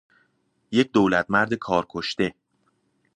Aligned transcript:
یک 0.71 0.91
دولتمرد 0.91 1.53
کار 1.53 1.85
کشته 1.89 2.35